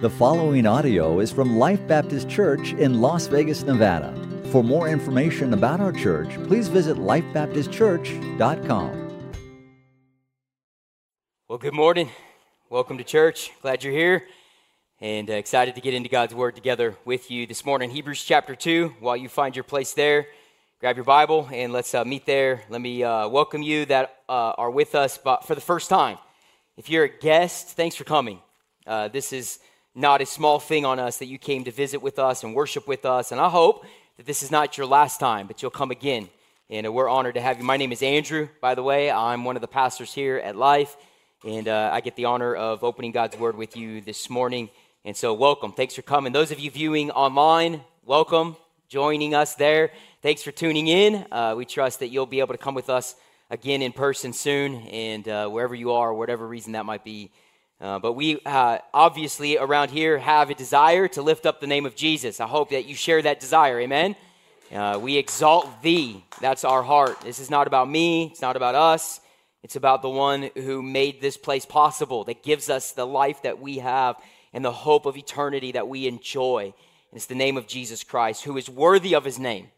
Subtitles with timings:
[0.00, 4.14] The following audio is from Life Baptist Church in Las Vegas, Nevada.
[4.52, 9.32] For more information about our church, please visit lifebaptistchurch.com.
[11.48, 12.10] Well, good morning.
[12.70, 13.50] Welcome to church.
[13.60, 14.28] Glad you're here
[15.00, 17.90] and uh, excited to get into God's Word together with you this morning.
[17.90, 18.94] Hebrews chapter 2.
[19.00, 20.28] While you find your place there,
[20.78, 22.62] grab your Bible and let's uh, meet there.
[22.68, 26.18] Let me uh, welcome you that uh, are with us for the first time.
[26.76, 28.38] If you're a guest, thanks for coming.
[28.86, 29.58] Uh, this is
[29.94, 32.86] not a small thing on us that you came to visit with us and worship
[32.86, 33.32] with us.
[33.32, 33.84] And I hope
[34.16, 36.28] that this is not your last time, but you'll come again.
[36.70, 37.64] And we're honored to have you.
[37.64, 39.10] My name is Andrew, by the way.
[39.10, 40.96] I'm one of the pastors here at Life.
[41.44, 44.70] And uh, I get the honor of opening God's Word with you this morning.
[45.04, 45.72] And so, welcome.
[45.72, 46.32] Thanks for coming.
[46.32, 48.56] Those of you viewing online, welcome,
[48.88, 49.92] joining us there.
[50.20, 51.26] Thanks for tuning in.
[51.30, 53.14] Uh, we trust that you'll be able to come with us
[53.50, 57.30] again in person soon, and uh, wherever you are, whatever reason that might be,
[57.80, 61.86] uh, but we uh, obviously around here have a desire to lift up the name
[61.86, 62.40] of Jesus.
[62.40, 63.80] I hope that you share that desire.
[63.80, 64.16] Amen.
[64.72, 66.24] Uh, we exalt thee.
[66.40, 67.20] That's our heart.
[67.22, 68.26] This is not about me.
[68.26, 69.20] It's not about us.
[69.62, 73.60] It's about the one who made this place possible, that gives us the life that
[73.60, 74.16] we have
[74.52, 76.74] and the hope of eternity that we enjoy.
[77.10, 79.68] And it's the name of Jesus Christ, who is worthy of his name.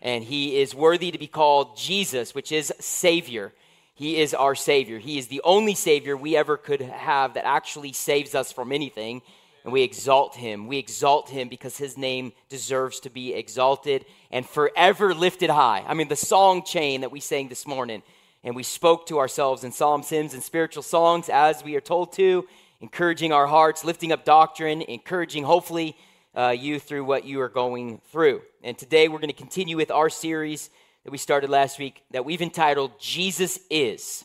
[0.00, 3.52] And he is worthy to be called Jesus, which is Savior.
[3.96, 4.98] He is our Savior.
[4.98, 9.22] He is the only Savior we ever could have that actually saves us from anything.
[9.64, 10.66] And we exalt Him.
[10.66, 15.82] We exalt Him because His name deserves to be exalted and forever lifted high.
[15.88, 18.02] I mean, the song chain that we sang this morning,
[18.44, 22.12] and we spoke to ourselves in psalms, hymns, and spiritual songs as we are told
[22.12, 22.46] to,
[22.82, 25.96] encouraging our hearts, lifting up doctrine, encouraging, hopefully,
[26.36, 28.42] uh, you through what you are going through.
[28.62, 30.68] And today we're going to continue with our series
[31.06, 34.24] that we started last week that we've entitled Jesus Is.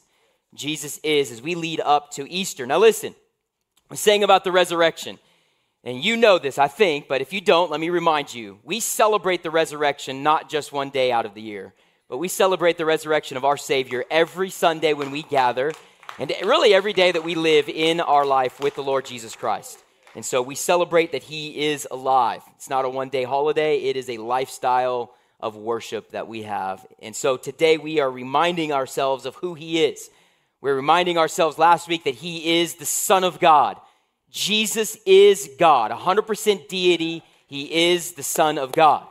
[0.55, 2.65] Jesus Is as we lead up to Easter.
[2.65, 3.13] Now, listen,
[3.91, 5.19] I'm saying about the resurrection,
[5.83, 8.79] and you know this, I think, but if you don't, let me remind you we
[8.79, 11.75] celebrate the resurrection not just one day out of the year,
[12.09, 15.73] but we celebrate the resurrection of our Savior every Sunday when we gather,
[16.17, 19.77] and really every day that we live in our life with the Lord Jesus Christ.
[20.15, 22.41] And so we celebrate that He is alive.
[22.55, 26.85] It's not a one day holiday, it is a lifestyle of worship that we have.
[26.99, 30.09] And so today we are reminding ourselves of who He is.
[30.61, 33.77] We're reminding ourselves last week that He is the Son of God.
[34.29, 37.23] Jesus is God, 100% deity.
[37.47, 39.05] He is the Son of God.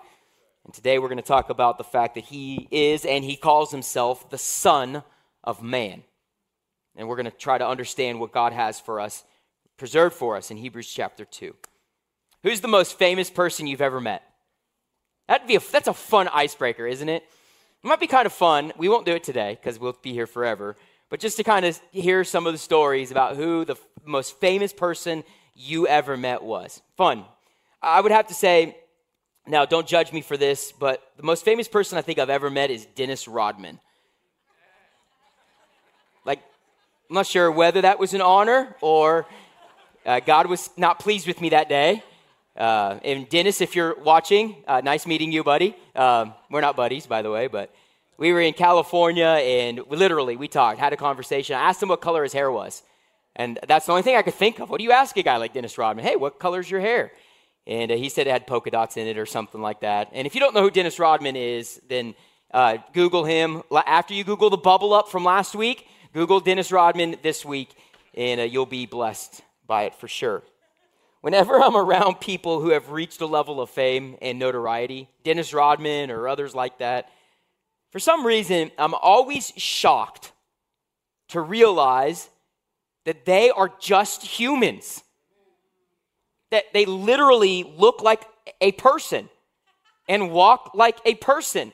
[0.65, 3.73] And today we're going to talk about the fact that He is and He calls
[3.73, 5.03] Himself the Son
[5.43, 6.05] of Man.
[6.97, 9.25] And we're going to try to understand what God has for us,
[9.77, 11.55] preserved for us in Hebrews chapter 2.
[12.43, 14.23] Who's the most famous person you've ever met?
[15.31, 17.23] That'd be a, that's a fun icebreaker, isn't it?
[17.23, 18.73] It might be kind of fun.
[18.77, 20.75] We won't do it today because we'll be here forever.
[21.09, 24.41] But just to kind of hear some of the stories about who the f- most
[24.41, 25.23] famous person
[25.55, 26.83] you ever met was.
[26.97, 27.25] Fun.
[27.81, 28.77] I would have to say,
[29.47, 32.51] now don't judge me for this, but the most famous person I think I've ever
[32.51, 33.79] met is Dennis Rodman.
[36.25, 36.41] Like,
[37.09, 39.27] I'm not sure whether that was an honor or
[40.05, 42.03] uh, God was not pleased with me that day.
[42.57, 45.77] Uh, and Dennis, if you're watching, uh, nice meeting you, buddy.
[45.95, 47.75] Um, we're not buddies, by the way, but
[48.19, 51.57] we were in California and we, literally we talked, had a conversation.
[51.57, 52.83] I asked him what color his hair was.
[53.37, 54.69] And that's the only thing I could think of.
[54.69, 56.05] What do you ask a guy like Dennis Rodman?
[56.05, 57.13] Hey, what color's your hair?
[57.67, 60.09] And uh, he said it had polka dots in it or something like that.
[60.13, 62.15] And if you don't know who Dennis Rodman is, then
[62.53, 63.63] uh, Google him.
[63.87, 67.71] After you Google the bubble up from last week, Google Dennis Rodman this week,
[68.15, 70.43] and uh, you'll be blessed by it for sure.
[71.21, 76.11] Whenever I'm around people who have reached a level of fame and notoriety, Dennis Rodman
[76.11, 77.11] or others like that,
[77.91, 80.33] for some reason, I'm always shocked
[81.29, 82.29] to realize
[83.05, 85.03] that they are just humans.
[86.51, 88.23] That they literally look like
[88.61, 89.29] a person
[90.09, 91.73] and walk like a person.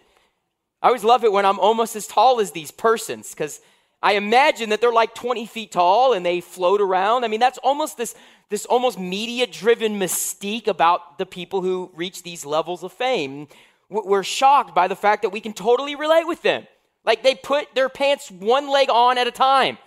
[0.82, 3.60] I always love it when I'm almost as tall as these persons because
[4.02, 7.24] I imagine that they're like 20 feet tall and they float around.
[7.24, 8.14] I mean, that's almost this
[8.48, 13.48] this almost media driven mystique about the people who reach these levels of fame.
[13.88, 16.66] We're shocked by the fact that we can totally relate with them.
[17.04, 19.78] Like they put their pants one leg on at a time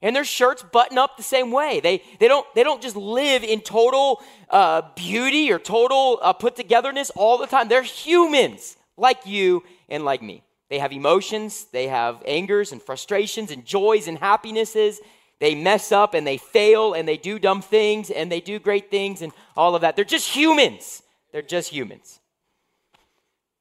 [0.00, 1.80] and their shirts button up the same way.
[1.80, 6.56] They, they, don't, they don't just live in total uh, beauty or total uh, put
[6.56, 7.68] togetherness all the time.
[7.68, 10.42] They're humans like you and like me.
[10.70, 15.00] They have emotions, they have angers and frustrations and joys and happinesses
[15.40, 18.90] they mess up and they fail and they do dumb things and they do great
[18.90, 19.94] things and all of that.
[19.94, 21.02] They're just humans.
[21.32, 22.20] They're just humans.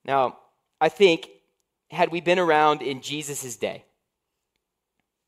[0.06, 0.38] Now,
[0.82, 1.30] I think,
[1.92, 3.84] had we been around in Jesus' day,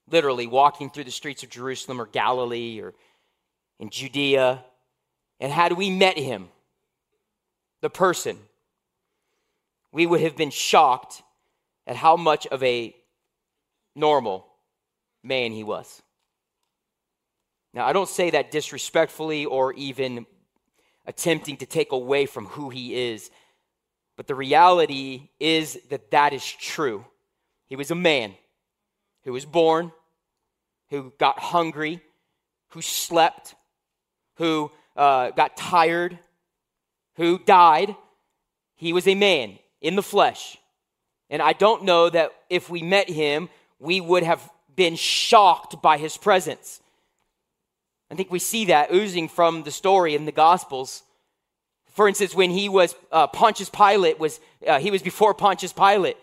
[0.10, 2.94] literally walking through the streets of Jerusalem or Galilee or
[3.80, 4.63] in Judea,
[5.40, 6.50] And had we met him,
[7.81, 8.38] the person,
[9.92, 11.24] we would have been shocked
[11.88, 12.95] at how much of a
[13.95, 14.45] normal
[15.24, 16.02] man he was.
[17.74, 20.25] Now, I don't say that disrespectfully or even
[21.06, 23.30] attempting to take away from who he is,
[24.18, 27.06] but the reality is that that is true.
[27.68, 28.33] He was a man
[29.24, 29.92] who was born,
[30.89, 32.01] who got hungry,
[32.69, 33.56] who slept,
[34.36, 36.18] who uh, got tired,
[37.16, 37.95] who died.
[38.75, 40.57] He was a man in the flesh.
[41.30, 43.50] And I don't know that if we met him,
[43.80, 46.81] we would have been shocked by his presence.
[48.11, 51.03] I think we see that oozing from the story in the Gospels.
[51.94, 56.17] For instance, when he was uh, Pontius Pilate was uh, he was before Pontius Pilate,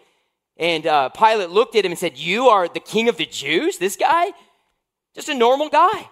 [0.56, 3.78] and uh, Pilate looked at him and said, "You are the king of the Jews."
[3.78, 4.32] This guy,
[5.14, 6.10] just a normal guy.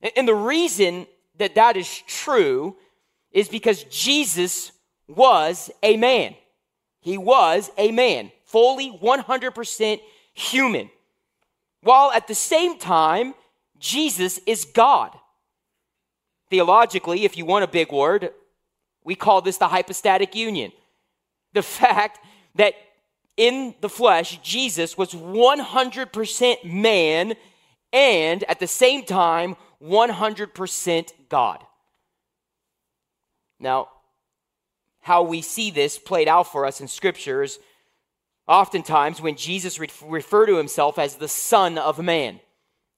[0.00, 1.06] And, and the reason
[1.38, 2.76] that that is true
[3.32, 4.70] is because Jesus
[5.08, 6.34] was a man.
[7.00, 10.00] He was a man, fully 100%
[10.32, 10.90] human,
[11.82, 13.34] while at the same time
[13.78, 15.16] Jesus is God.
[16.50, 18.30] Theologically, if you want a big word,
[19.02, 20.72] we call this the hypostatic union.
[21.52, 22.18] The fact
[22.54, 22.74] that
[23.36, 27.34] in the flesh, Jesus was 100% man
[27.92, 31.64] and at the same time 100% God.
[33.60, 33.88] Now,
[35.00, 37.58] how we see this played out for us in scriptures,
[38.48, 42.40] oftentimes when Jesus re- referred to himself as the Son of Man.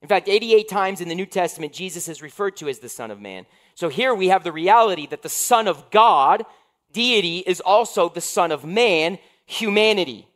[0.01, 3.09] In fact, 88 times in the New Testament, Jesus is referred to as the Son
[3.09, 3.45] of Man.
[3.73, 6.45] So here we have the reality that the Son of God,
[6.91, 10.27] deity, is also the Son of Man, humanity.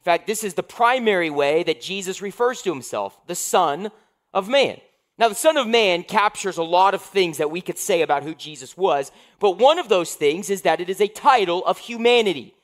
[0.00, 3.90] In fact, this is the primary way that Jesus refers to himself, the Son
[4.32, 4.80] of Man.
[5.18, 8.22] Now, the Son of Man captures a lot of things that we could say about
[8.22, 11.76] who Jesus was, but one of those things is that it is a title of
[11.76, 12.54] humanity,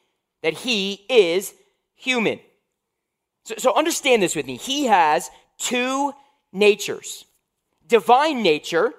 [0.42, 1.52] that he is
[1.94, 2.40] human.
[3.44, 4.56] So, so understand this with me.
[4.56, 6.12] He has two
[6.52, 7.24] natures
[7.88, 8.92] divine nature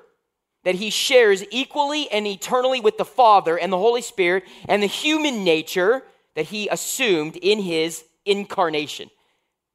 [0.64, 4.88] that he shares equally and eternally with the Father and the Holy Spirit, and the
[4.88, 6.04] human nature
[6.36, 9.10] that he assumed in his incarnation,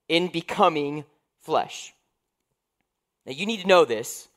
[0.09, 1.05] in becoming
[1.41, 1.95] flesh.
[3.25, 4.29] Now, you need to know this,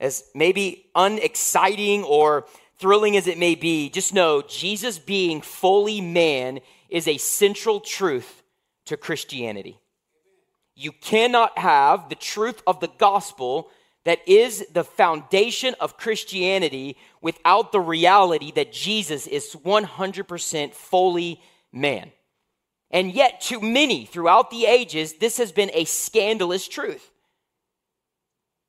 [0.00, 2.46] as maybe unexciting or
[2.78, 8.42] thrilling as it may be, just know Jesus being fully man is a central truth
[8.86, 9.78] to Christianity.
[10.80, 13.68] You cannot have the truth of the gospel
[14.04, 21.40] that is the foundation of Christianity without the reality that Jesus is 100% fully
[21.72, 22.12] man.
[22.92, 27.10] And yet, to many throughout the ages, this has been a scandalous truth.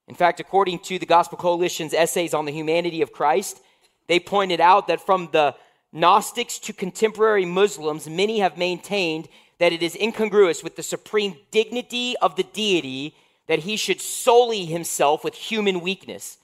[0.08, 3.62] In fact, according to the Gospel Coalition's essays on the humanity of Christ,
[4.08, 5.56] they pointed out that from the
[5.92, 9.28] Gnostics to contemporary Muslims, many have maintained
[9.60, 13.16] that it is incongruous with the supreme dignity of the deity
[13.48, 16.38] that he should sully himself with human weakness.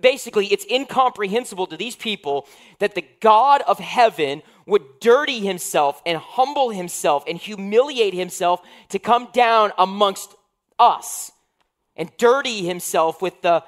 [0.00, 2.46] Basically, it's incomprehensible to these people
[2.80, 8.98] that the God of heaven would dirty himself and humble himself and humiliate himself to
[8.98, 10.34] come down amongst
[10.78, 11.30] us
[11.94, 13.62] and dirty himself with the,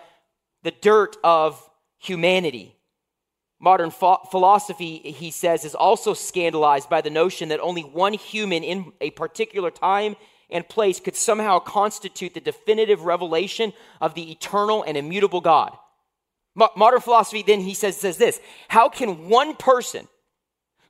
[0.62, 1.68] the dirt of
[1.98, 2.77] humanity.
[3.60, 8.62] Modern ph- philosophy, he says, is also scandalized by the notion that only one human
[8.62, 10.16] in a particular time
[10.50, 15.76] and place could somehow constitute the definitive revelation of the eternal and immutable God.
[16.54, 20.06] Mo- modern philosophy, then, he says, says this How can one person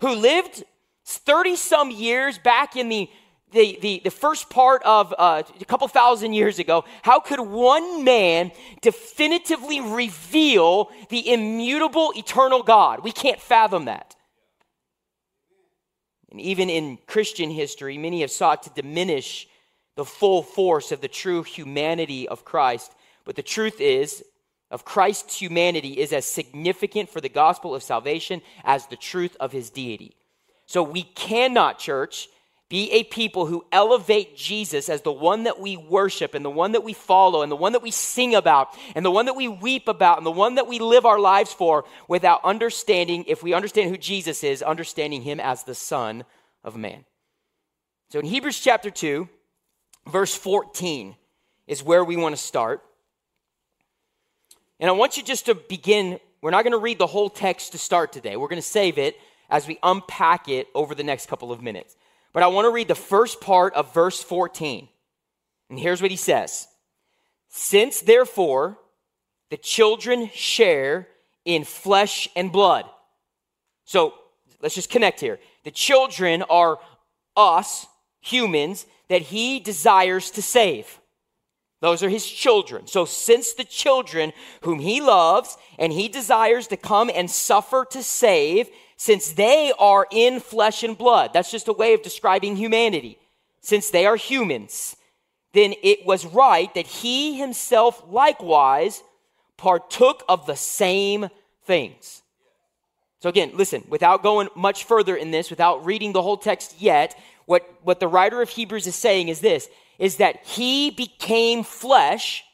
[0.00, 0.62] who lived
[1.06, 3.08] 30 some years back in the
[3.52, 8.05] the, the, the first part of uh, a couple thousand years ago, how could one
[8.05, 8.52] man
[8.83, 13.02] definitively reveal the immutable, eternal God?
[13.02, 14.17] We can't fathom that.
[16.31, 19.49] And even in Christian history, many have sought to diminish
[19.97, 22.93] the full force of the true humanity of Christ.
[23.25, 24.23] But the truth is,
[24.71, 29.52] of Christ's humanity is as significant for the gospel of salvation as the truth of
[29.52, 30.14] his deity.
[30.67, 32.28] So we cannot, church,
[32.68, 36.72] be a people who elevate Jesus as the one that we worship and the one
[36.72, 39.48] that we follow and the one that we sing about and the one that we
[39.48, 43.54] weep about and the one that we live our lives for without understanding, if we
[43.54, 46.25] understand who Jesus is, understanding him as the Son
[46.62, 47.06] of Man.
[48.10, 49.28] So in Hebrews chapter 2,
[50.06, 51.14] verse 14
[51.66, 52.82] is where we want to start.
[54.78, 56.20] And I want you just to begin.
[56.42, 58.37] We're not going to read the whole text to start today.
[58.37, 59.16] We're going to save it
[59.50, 61.96] as we unpack it over the next couple of minutes.
[62.32, 64.88] But I want to read the first part of verse 14.
[65.70, 66.68] And here's what he says
[67.49, 68.78] Since therefore
[69.50, 71.08] the children share
[71.44, 72.85] in flesh and blood.
[73.85, 74.14] So
[74.61, 75.38] let's just connect here.
[75.64, 76.78] The children are
[77.37, 77.87] us,
[78.20, 81.00] humans, that he desires to save.
[81.80, 82.88] Those are his children.
[82.88, 84.32] So, since the children
[84.62, 88.68] whom he loves and he desires to come and suffer to save,
[88.99, 93.17] since they are in flesh and blood, that's just a way of describing humanity.
[93.61, 94.97] Since they are humans,
[95.52, 99.05] then it was right that he himself likewise
[99.57, 101.28] partook of the same
[101.64, 102.23] things.
[103.21, 107.17] So, again, listen, without going much further in this, without reading the whole text yet,
[107.47, 112.45] what, what the writer of Hebrews is saying is this is that he became flesh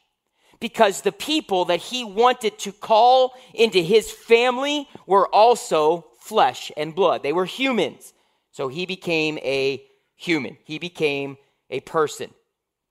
[0.59, 6.95] because the people that he wanted to call into his family were also flesh and
[6.95, 7.21] blood.
[7.21, 8.13] They were humans.
[8.49, 10.57] So he became a human.
[10.63, 11.37] He became
[11.69, 12.31] a person,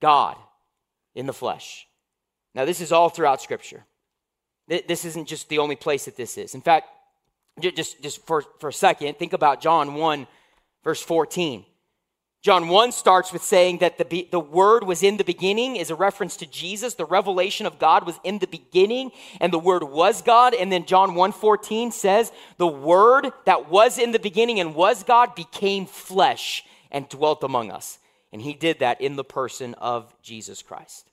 [0.01, 0.37] God
[1.15, 1.85] in the flesh.
[2.53, 3.83] Now, this is all throughout Scripture.
[4.67, 6.55] This isn't just the only place that this is.
[6.55, 6.87] In fact,
[7.59, 10.27] just, just for, for a second, think about John 1,
[10.83, 11.65] verse 14.
[12.45, 15.95] John 1 starts with saying that the, the Word was in the beginning, is a
[15.95, 16.93] reference to Jesus.
[16.93, 19.09] The revelation of God was in the beginning,
[19.41, 20.53] and the Word was God.
[20.53, 25.01] And then John 1 14 says, The Word that was in the beginning and was
[25.01, 27.97] God became flesh and dwelt among us.
[28.31, 31.09] And He did that in the person of Jesus Christ.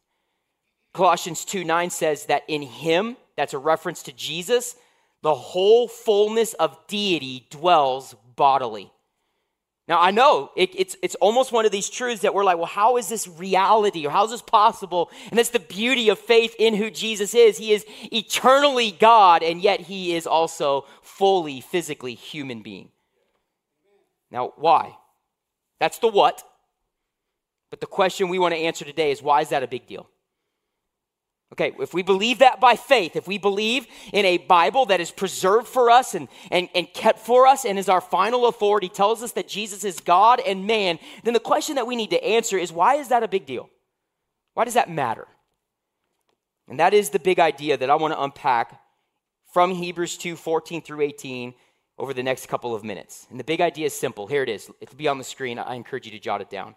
[0.92, 4.76] Colossians 2 9 says that in Him, that's a reference to Jesus,
[5.22, 8.92] the whole fullness of deity dwells bodily.
[9.88, 12.66] Now, I know it, it's, it's almost one of these truths that we're like, well,
[12.66, 15.10] how is this reality or how is this possible?
[15.30, 17.58] And that's the beauty of faith in who Jesus is.
[17.58, 22.90] He is eternally God, and yet he is also fully, physically human being.
[24.30, 24.96] Now, why?
[25.80, 26.44] That's the what.
[27.70, 30.08] But the question we want to answer today is why is that a big deal?
[31.52, 35.10] Okay, if we believe that by faith, if we believe in a Bible that is
[35.10, 39.22] preserved for us and, and, and kept for us and is our final authority, tells
[39.22, 42.56] us that Jesus is God and man, then the question that we need to answer
[42.56, 43.68] is why is that a big deal?
[44.54, 45.28] Why does that matter?
[46.68, 48.80] And that is the big idea that I want to unpack
[49.52, 51.52] from Hebrews 2 14 through 18
[51.98, 53.26] over the next couple of minutes.
[53.28, 54.26] And the big idea is simple.
[54.26, 54.70] Here it is.
[54.80, 55.58] It'll be on the screen.
[55.58, 56.76] I encourage you to jot it down.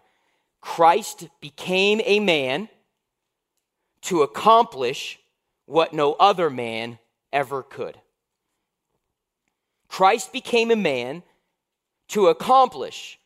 [0.60, 2.68] Christ became a man
[4.02, 5.18] to accomplish
[5.66, 6.98] what no other man
[7.32, 7.98] ever could.
[9.88, 11.22] Christ became a man
[12.08, 13.18] to accomplish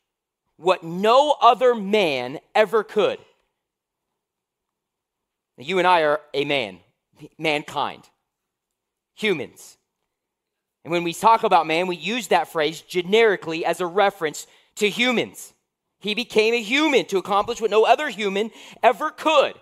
[0.56, 3.18] what no other man ever could.
[5.56, 6.78] You and I are a man,
[7.38, 8.08] mankind,
[9.14, 9.76] humans.
[10.84, 14.46] And when we talk about man, we use that phrase generically as a reference
[14.76, 15.52] to humans.
[15.98, 18.50] He became a human to accomplish what no other human
[18.82, 19.54] ever could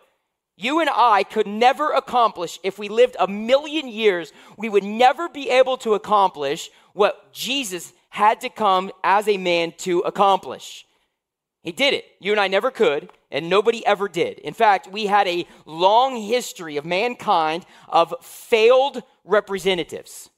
[0.61, 5.29] you and I could never accomplish, if we lived a million years, we would never
[5.29, 10.85] be able to accomplish what Jesus had to come as a man to accomplish.
[11.63, 12.05] He did it.
[12.19, 14.41] You and I never could, and nobody ever did.
[14.41, 20.29] In fact, we had a long history of mankind of failed representatives.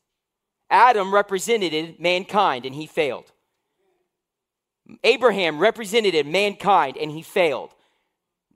[0.69, 3.33] Adam represented mankind, and he failed.
[5.03, 7.71] Abraham represented mankind, and he failed.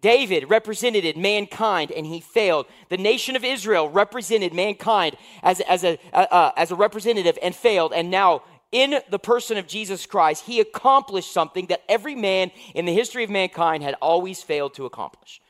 [0.04, 2.66] David represented mankind and he failed.
[2.90, 7.94] The nation of Israel represented mankind as, as, a, uh, as a representative and failed.
[7.94, 12.84] And now, in the person of Jesus Christ, he accomplished something that every man in
[12.84, 15.40] the history of mankind had always failed to accomplish.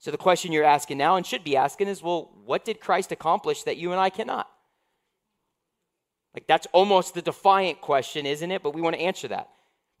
[0.00, 3.12] So, the question you're asking now and should be asking is well, what did Christ
[3.12, 4.50] accomplish that you and I cannot?
[6.34, 8.60] Like, that's almost the defiant question, isn't it?
[8.60, 9.50] But we want to answer that.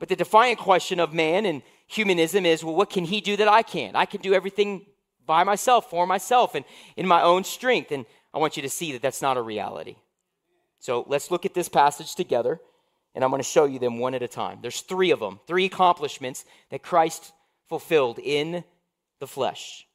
[0.00, 3.48] But the defiant question of man and humanism is well, what can he do that
[3.48, 3.96] I can't?
[3.96, 4.86] I can do everything
[5.26, 6.64] by myself, for myself, and
[6.96, 7.92] in my own strength.
[7.92, 9.96] And I want you to see that that's not a reality.
[10.78, 12.60] So let's look at this passage together,
[13.14, 14.58] and I'm going to show you them one at a time.
[14.60, 17.32] There's three of them, three accomplishments that Christ
[17.68, 18.64] fulfilled in
[19.20, 19.86] the flesh.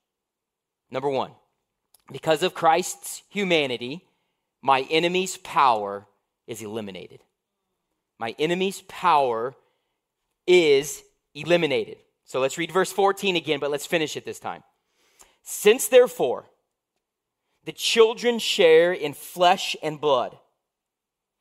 [0.89, 1.31] Number one,
[2.11, 4.07] because of Christ's humanity,
[4.61, 6.07] my enemy's power
[6.47, 7.21] is eliminated.
[8.17, 9.53] My enemy's power
[10.47, 11.03] is
[11.33, 11.97] eliminated.
[12.25, 14.63] So let's read verse 14 again, but let's finish it this time.
[15.43, 16.45] Since therefore
[17.65, 20.37] the children share in flesh and blood,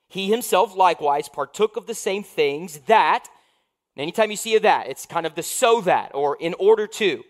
[0.08, 3.28] he himself likewise partook of the same things that,
[3.96, 7.22] anytime you see a that, it's kind of the so that or in order to.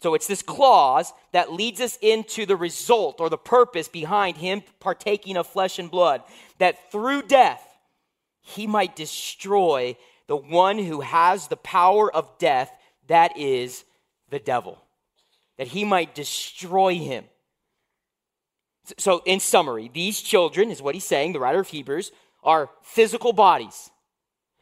[0.00, 4.62] So it's this clause that leads us into the result or the purpose behind him
[4.78, 6.22] partaking of flesh and blood,
[6.58, 7.64] that through death
[8.40, 9.96] he might destroy
[10.28, 12.70] the one who has the power of death,
[13.08, 13.84] that is
[14.30, 14.78] the devil,
[15.56, 17.24] that he might destroy him.
[18.96, 22.12] So, in summary, these children, is what he's saying, the writer of Hebrews,
[22.44, 23.90] are physical bodies.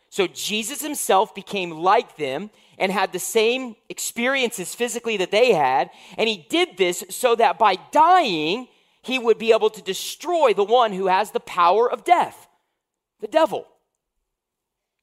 [0.09, 5.91] So, Jesus himself became like them and had the same experiences physically that they had.
[6.17, 8.69] And he did this so that by dying,
[9.03, 12.49] he would be able to destroy the one who has the power of death,
[13.21, 13.67] the devil.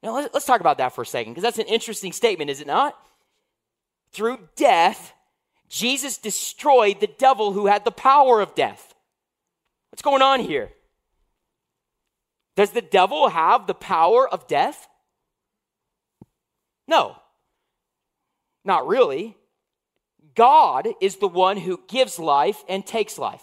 [0.04, 2.66] Now, let's talk about that for a second, because that's an interesting statement, is it
[2.66, 2.94] not?
[4.12, 5.14] Through death,
[5.70, 8.94] Jesus destroyed the devil who had the power of death.
[9.90, 10.70] What's going on here?
[12.54, 14.86] Does the devil have the power of death?
[16.86, 17.16] No,
[18.62, 19.38] not really.
[20.34, 23.42] God is the one who gives life and takes life.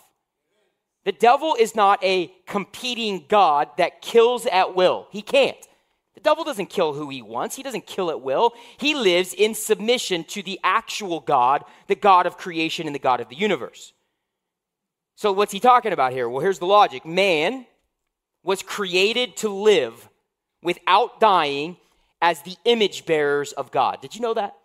[1.05, 5.07] The devil is not a competing God that kills at will.
[5.09, 5.57] He can't.
[6.21, 8.53] The devil doesn't kill who he wants, he doesn't kill at will.
[8.77, 13.21] He lives in submission to the actual God, the God of creation and the God
[13.21, 13.91] of the universe.
[15.15, 16.29] So, what's he talking about here?
[16.29, 17.65] Well, here's the logic man
[18.43, 20.09] was created to live
[20.61, 21.77] without dying
[22.21, 23.99] as the image bearers of God.
[23.99, 24.55] Did you know that?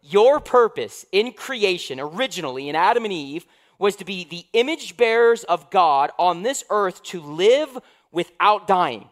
[0.00, 3.44] Your purpose in creation, originally in Adam and Eve,
[3.78, 7.78] was to be the image bearers of God on this earth to live
[8.10, 9.10] without dying.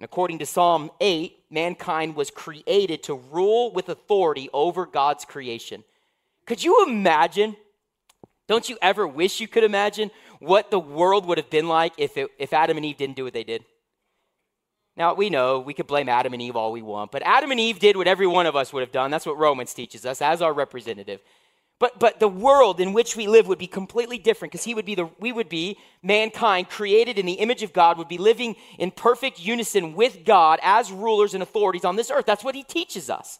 [0.00, 5.84] And according to Psalm 8, mankind was created to rule with authority over God's creation.
[6.46, 7.54] Could you imagine?
[8.48, 12.16] Don't you ever wish you could imagine what the world would have been like if,
[12.16, 13.62] it, if Adam and Eve didn't do what they did?
[14.96, 17.60] Now, we know we could blame Adam and Eve all we want, but Adam and
[17.60, 19.10] Eve did what every one of us would have done.
[19.10, 21.20] That's what Romans teaches us as our representative.
[21.80, 24.84] But, but the world in which we live would be completely different because he would
[24.84, 28.54] be the, we would be mankind created in the image of God, would be living
[28.78, 32.26] in perfect unison with God as rulers and authorities on this earth.
[32.26, 33.38] That's what he teaches us.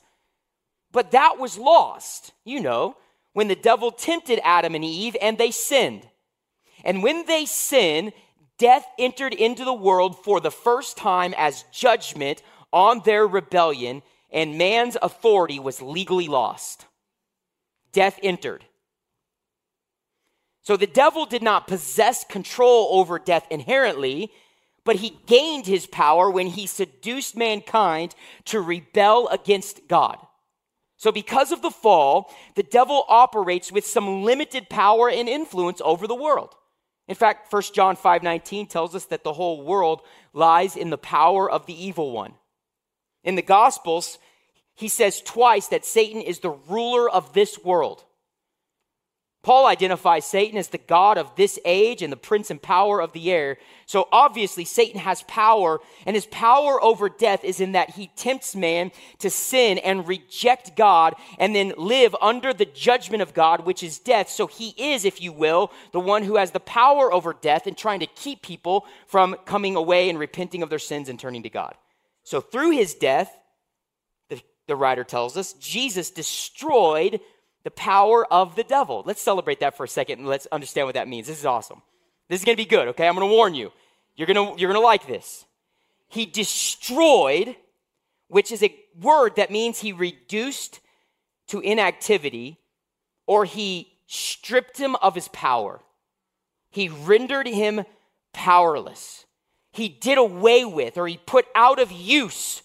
[0.91, 2.97] But that was lost, you know,
[3.35, 6.09] when the devil tempted Adam and Eve and they sinned.
[6.83, 8.15] And when they sinned,
[8.59, 14.01] death entered into the world for the first time as judgment on their rebellion,
[14.33, 16.87] and man's authority was legally lost
[17.93, 18.65] death entered.
[20.63, 24.31] So the devil did not possess control over death inherently,
[24.85, 28.15] but he gained his power when he seduced mankind
[28.47, 30.19] to rebel against God.
[30.97, 36.07] So because of the fall, the devil operates with some limited power and influence over
[36.07, 36.55] the world.
[37.09, 41.51] In fact, 1 John 5:19 tells us that the whole world lies in the power
[41.51, 42.35] of the evil one.
[43.25, 44.19] In the gospels,
[44.81, 48.05] he says twice that Satan is the ruler of this world.
[49.43, 53.15] Paul identifies Satan as the God of this age and the prince and power of
[53.15, 53.57] the air.
[53.87, 58.55] So obviously, Satan has power, and his power over death is in that he tempts
[58.55, 58.91] man
[59.21, 63.99] to sin and reject God and then live under the judgment of God, which is
[63.99, 64.29] death.
[64.29, 67.77] So he is, if you will, the one who has the power over death and
[67.77, 71.51] trying to keep people from coming away and repenting of their sins and turning to
[71.51, 71.75] God.
[72.25, 73.40] So through his death,
[74.71, 77.21] the writer tells us, Jesus destroyed
[77.65, 79.03] the power of the devil.
[79.05, 81.27] Let's celebrate that for a second and let's understand what that means.
[81.27, 81.83] This is awesome.
[82.29, 83.07] This is going to be good, okay?
[83.07, 83.73] I'm going to warn you.
[84.17, 85.45] You're going to you're going to like this.
[86.09, 87.57] He destroyed,
[88.29, 90.81] which is a word that means he reduced
[91.49, 92.59] to inactivity
[93.27, 95.81] or he stripped him of his power.
[96.71, 97.85] He rendered him
[98.33, 99.27] powerless.
[99.73, 102.63] He did away with or he put out of use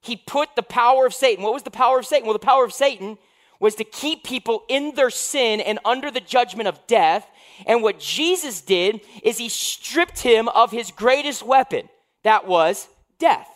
[0.00, 1.44] he put the power of Satan.
[1.44, 2.26] What was the power of Satan?
[2.26, 3.18] Well, the power of Satan
[3.60, 7.26] was to keep people in their sin and under the judgment of death.
[7.66, 11.88] And what Jesus did is he stripped him of his greatest weapon
[12.22, 13.48] that was death.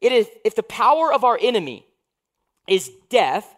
[0.00, 1.86] It is if the power of our enemy
[2.68, 3.54] is death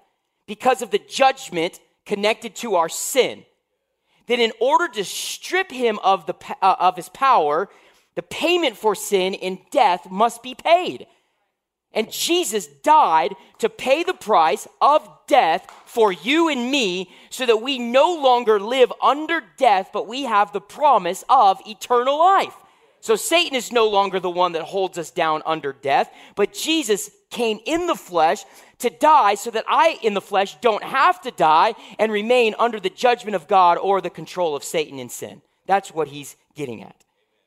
[0.46, 3.44] because of the judgment connected to our sin,
[4.26, 7.68] then in order to strip him of, the, uh, of his power,
[8.14, 11.06] the payment for sin in death must be paid.
[11.98, 17.60] And Jesus died to pay the price of death for you and me so that
[17.60, 22.54] we no longer live under death, but we have the promise of eternal life.
[23.00, 27.10] So Satan is no longer the one that holds us down under death, but Jesus
[27.30, 28.44] came in the flesh
[28.78, 32.78] to die so that I in the flesh don't have to die and remain under
[32.78, 35.42] the judgment of God or the control of Satan in sin.
[35.66, 37.04] That's what he's getting at.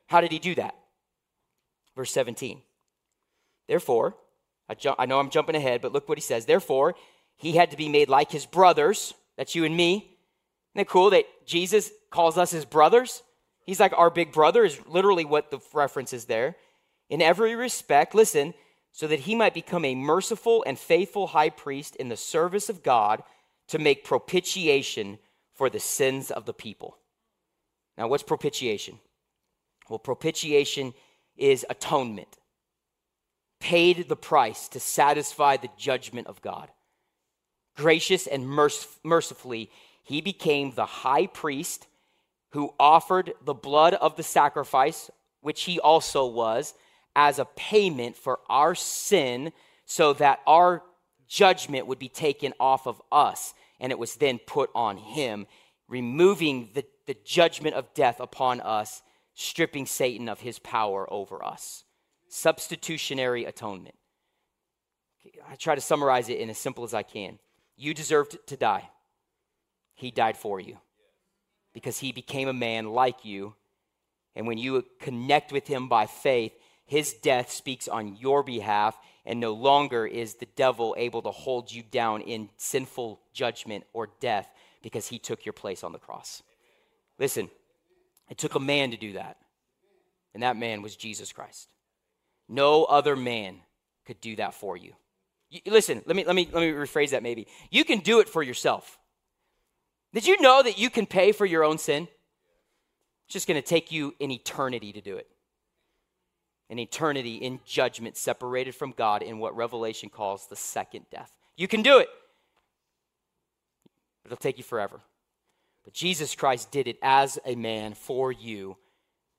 [0.07, 0.75] How did he do that?
[1.95, 2.61] Verse 17.
[3.69, 4.17] Therefore,
[4.71, 6.45] I, ju- I know I'm jumping ahead, but look what he says.
[6.45, 6.95] Therefore,
[7.35, 9.13] he had to be made like his brothers.
[9.37, 10.17] That's you and me.
[10.73, 13.21] Isn't it cool that Jesus calls us his brothers?
[13.65, 16.55] He's like our big brother, is literally what the reference is there.
[17.09, 18.53] In every respect, listen,
[18.93, 22.81] so that he might become a merciful and faithful high priest in the service of
[22.81, 23.23] God
[23.67, 25.19] to make propitiation
[25.53, 26.97] for the sins of the people.
[27.97, 28.99] Now, what's propitiation?
[29.89, 30.93] Well, propitiation
[31.35, 32.37] is atonement,
[33.61, 36.69] paid the price to satisfy the judgment of God.
[37.77, 39.71] Gracious and merc- mercifully,
[40.03, 41.87] he became the high priest
[42.49, 46.73] who offered the blood of the sacrifice, which he also was,
[47.15, 49.53] as a payment for our sin,
[49.85, 50.83] so that our
[51.27, 55.47] judgment would be taken off of us, and it was then put on him,
[55.87, 59.01] removing the, the judgment of death upon us,
[59.33, 61.85] stripping Satan of his power over us.
[62.33, 63.95] Substitutionary atonement.
[65.49, 67.39] I try to summarize it in as simple as I can.
[67.75, 68.89] You deserved to die.
[69.95, 70.77] He died for you
[71.73, 73.55] because he became a man like you.
[74.33, 76.53] And when you connect with him by faith,
[76.85, 81.69] his death speaks on your behalf, and no longer is the devil able to hold
[81.69, 84.49] you down in sinful judgment or death
[84.81, 86.43] because he took your place on the cross.
[87.19, 87.49] Listen,
[88.29, 89.35] it took a man to do that,
[90.33, 91.67] and that man was Jesus Christ.
[92.51, 93.61] No other man
[94.05, 94.91] could do that for you.
[95.49, 97.47] you listen, let me, let, me, let me rephrase that maybe.
[97.69, 98.99] You can do it for yourself.
[100.13, 102.09] Did you know that you can pay for your own sin?
[103.25, 105.27] It's just going to take you an eternity to do it.
[106.69, 111.31] An eternity in judgment, separated from God in what Revelation calls the second death.
[111.55, 112.09] You can do it,
[114.25, 114.99] it'll take you forever.
[115.85, 118.75] But Jesus Christ did it as a man for you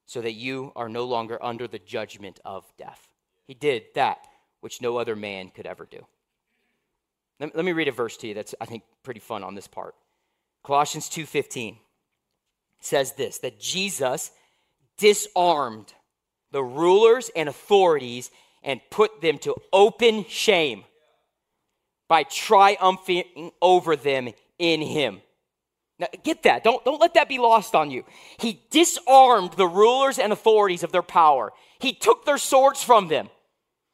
[0.06, 3.08] so that you are no longer under the judgment of death.
[3.46, 4.26] He did that
[4.60, 6.06] which no other man could ever do.
[7.40, 9.96] Let, me read a verse to you that's, I think, pretty fun on this part.
[10.62, 11.78] Colossians 2:15
[12.80, 14.30] says this that Jesus
[14.96, 15.92] disarmed
[16.52, 18.30] the rulers and authorities
[18.62, 20.84] and put them to open shame
[22.06, 25.20] by triumphing over them in him.
[26.02, 26.64] Now, get that.
[26.64, 28.02] Don't, don't let that be lost on you.
[28.38, 31.52] He disarmed the rulers and authorities of their power.
[31.78, 33.28] He took their swords from them.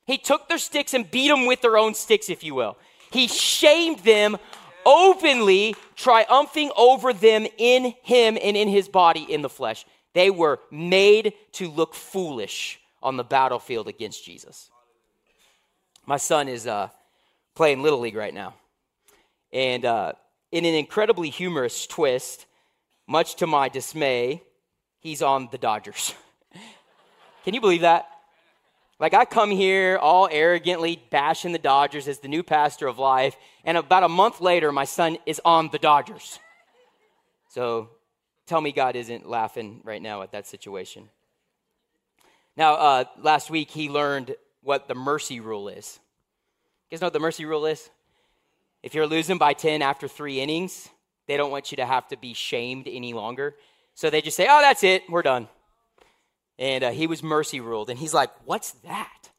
[0.07, 2.79] He took their sticks and beat them with their own sticks, if you will.
[3.11, 4.39] He shamed them
[4.87, 9.85] openly triumphing over them in him and in his body in the flesh.
[10.15, 14.71] They were made to look foolish on the battlefield against Jesus.
[16.07, 16.89] My son is uh,
[17.55, 18.55] playing Little League right now.
[19.53, 20.13] And uh,
[20.51, 22.47] in an incredibly humorous twist,
[23.07, 24.43] much to my dismay,
[25.01, 26.15] he's on the Dodgers.
[27.45, 28.09] Can you believe that?
[29.01, 33.37] Like, I come here all arrogantly bashing the Dodgers as the new pastor of life,
[33.65, 36.41] and about a month later, my son is on the Dodgers.
[37.51, 37.91] So
[38.47, 41.09] tell me God isn't laughing right now at that situation.
[42.57, 46.01] Now, uh, last week, he learned what the mercy rule is.
[46.91, 47.89] You guys know what the mercy rule is?
[48.83, 50.89] If you're losing by 10 after three innings,
[51.27, 53.57] they don't want you to have to be shamed any longer.
[53.95, 55.49] So they just say, oh, that's it, we're done
[56.59, 57.91] and uh, he was mercy ruled.
[57.91, 59.31] And he's like, What's that?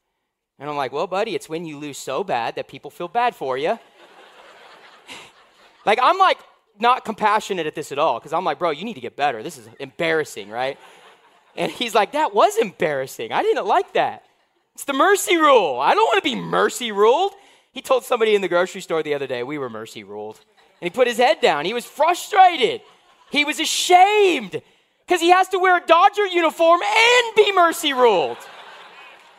[0.57, 3.35] And I'm like, Well, buddy, it's when you lose so bad that people feel bad
[3.35, 3.77] for you.
[5.85, 6.37] like, I'm like,
[6.79, 9.43] not compassionate at this at all because I'm like, Bro, you need to get better.
[9.43, 10.77] This is embarrassing, right?
[11.57, 13.31] And he's like, That was embarrassing.
[13.31, 14.23] I didn't like that.
[14.75, 15.79] It's the mercy rule.
[15.79, 17.33] I don't want to be mercy ruled.
[17.79, 20.41] He told somebody in the grocery store the other day, We were mercy ruled.
[20.81, 21.63] And he put his head down.
[21.63, 22.81] He was frustrated.
[23.31, 24.61] He was ashamed
[25.07, 28.35] because he has to wear a Dodger uniform and be mercy ruled.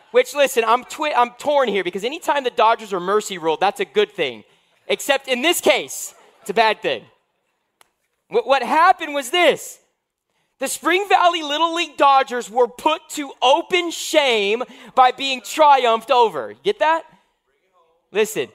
[0.09, 3.79] Which, listen, I'm, twi- I'm torn here because anytime the Dodgers are mercy ruled, that's
[3.79, 4.43] a good thing.
[4.87, 7.03] Except in this case, it's a bad thing.
[8.29, 9.79] What, what happened was this
[10.57, 14.63] the Spring Valley Little League Dodgers were put to open shame
[14.95, 16.55] by being triumphed over.
[16.63, 17.03] Get that?
[18.11, 18.49] Listen,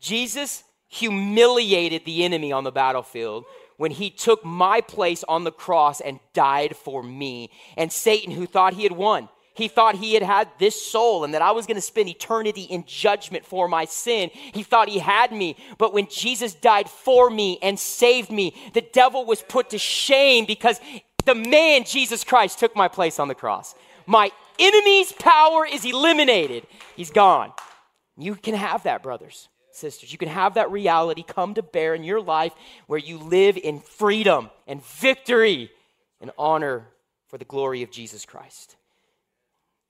[0.00, 3.44] Jesus humiliated the enemy on the battlefield
[3.76, 7.50] when he took my place on the cross and died for me.
[7.76, 11.34] And Satan, who thought he had won, he thought he had had this soul and
[11.34, 14.30] that I was going to spend eternity in judgment for my sin.
[14.32, 15.56] He thought he had me.
[15.78, 20.44] But when Jesus died for me and saved me, the devil was put to shame
[20.44, 20.80] because
[21.24, 23.74] the man, Jesus Christ, took my place on the cross.
[24.06, 26.66] My enemy's power is eliminated,
[26.96, 27.52] he's gone.
[28.18, 30.12] You can have that, brothers sisters.
[30.12, 32.52] You can have that reality come to bear in your life
[32.86, 35.70] where you live in freedom and victory
[36.20, 36.88] and honor
[37.28, 38.76] for the glory of Jesus Christ.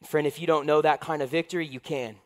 [0.04, 2.16] Friend, if you don't know that kind of victory, you can.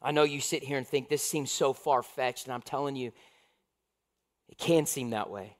[0.00, 2.94] I know you sit here and think this seems so far fetched, and I'm telling
[2.94, 3.10] you,
[4.48, 5.56] it can seem that way.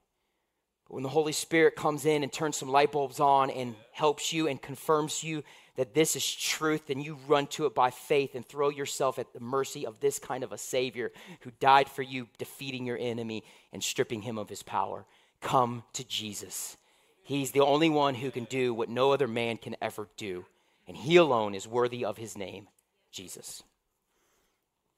[0.87, 4.33] But when the Holy Spirit comes in and turns some light bulbs on and helps
[4.33, 5.43] you and confirms you
[5.77, 9.33] that this is truth, then you run to it by faith and throw yourself at
[9.33, 11.11] the mercy of this kind of a Savior
[11.41, 15.05] who died for you, defeating your enemy and stripping him of his power.
[15.41, 16.77] Come to Jesus.
[17.25, 20.45] He's the only one who can do what no other man can ever do,
[20.87, 22.69] and He alone is worthy of His name,
[23.11, 23.63] Jesus.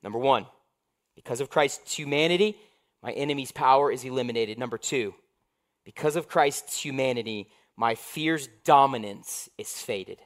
[0.02, 0.46] Number one,
[1.14, 2.58] because of Christ's humanity,
[3.00, 4.58] my enemy's power is eliminated.
[4.58, 5.14] Number two,
[5.84, 10.18] because of Christ's humanity, my fear's dominance is faded.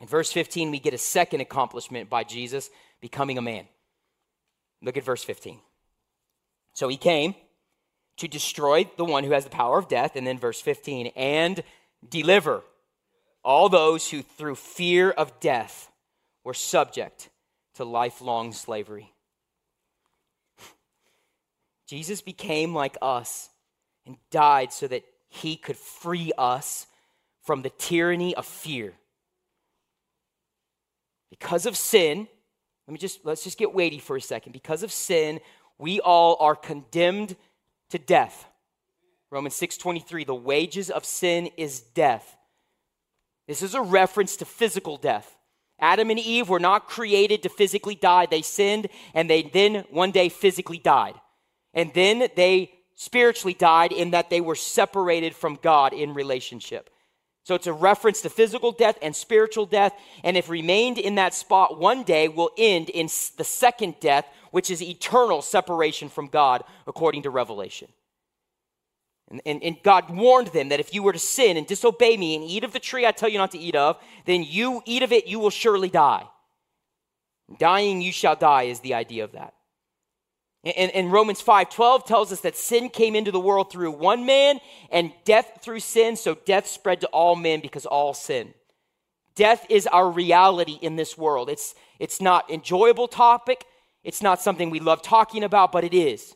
[0.00, 3.66] In verse 15, we get a second accomplishment by Jesus becoming a man.
[4.82, 5.58] Look at verse 15.
[6.72, 7.34] So he came
[8.18, 11.62] to destroy the one who has the power of death, and then verse 15, and
[12.08, 12.62] deliver
[13.44, 15.90] all those who through fear of death
[16.44, 17.30] were subject
[17.74, 19.12] to lifelong slavery.
[21.88, 23.50] Jesus became like us
[24.06, 26.86] and died so that he could free us
[27.42, 28.94] from the tyranny of fear.
[31.30, 32.28] Because of sin,
[32.86, 34.52] let me just let's just get weighty for a second.
[34.52, 35.40] Because of sin,
[35.78, 37.36] we all are condemned
[37.90, 38.46] to death.
[39.30, 42.36] Romans 6:23, the wages of sin is death.
[43.46, 45.36] This is a reference to physical death.
[45.78, 48.26] Adam and Eve were not created to physically die.
[48.26, 51.14] They sinned and they then one day physically died.
[51.72, 56.90] And then they spiritually died in that they were separated from God in relationship.
[57.48, 59.94] So it's a reference to physical death and spiritual death.
[60.22, 63.06] And if remained in that spot one day, will end in
[63.38, 67.88] the second death, which is eternal separation from God, according to Revelation.
[69.30, 72.34] And, and, and, God warned them that if you were to sin and disobey me
[72.34, 75.02] and eat of the tree I tell you not to eat of, then you eat
[75.02, 76.26] of it, you will surely die.
[77.58, 79.54] Dying, you shall die, is the idea of that.
[80.64, 84.60] And, and Romans 5:12 tells us that sin came into the world through one man
[84.90, 88.54] and death through sin, so death spread to all men because all sin.
[89.38, 91.48] Death is our reality in this world.
[91.48, 93.64] It's, it's not enjoyable topic.
[94.02, 96.34] It's not something we love talking about, but it is.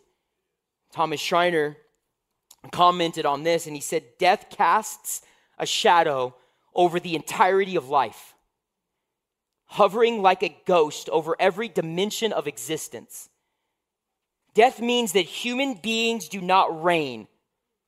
[0.93, 1.77] Thomas Schreiner
[2.71, 5.23] commented on this and he said, Death casts
[5.59, 6.37] a shadow
[6.77, 8.35] over the entirety of life,
[9.65, 13.29] hovering like a ghost over every dimension of existence.
[14.55, 17.27] Death means that human beings do not reign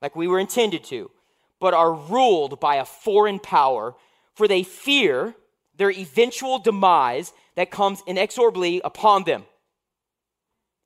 [0.01, 1.11] like we were intended to,
[1.59, 3.95] but are ruled by a foreign power,
[4.33, 5.35] for they fear
[5.77, 9.45] their eventual demise that comes inexorably upon them.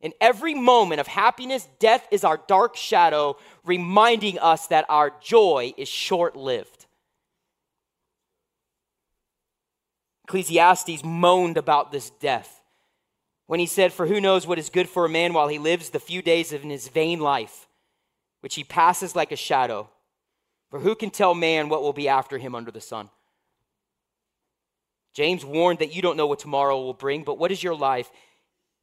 [0.01, 5.73] In every moment of happiness, death is our dark shadow, reminding us that our joy
[5.77, 6.85] is short lived.
[10.25, 12.58] Ecclesiastes moaned about this death
[13.49, 15.89] when he said, For who knows what is good for a man while he lives
[15.89, 17.67] the few days of his vain life,
[18.41, 19.89] which he passes like a shadow?
[20.69, 23.09] For who can tell man what will be after him under the sun?
[25.15, 28.11] James warned that you don't know what tomorrow will bring, but what is your life?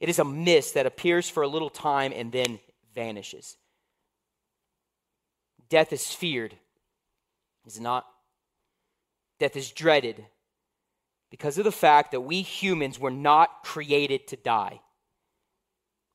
[0.01, 2.59] It is a mist that appears for a little time and then
[2.93, 3.57] vanishes.
[5.69, 6.57] Death is feared,
[7.67, 8.05] is it not?
[9.39, 10.27] Death is dreaded
[11.31, 14.81] because of the fact that we humans were not created to die.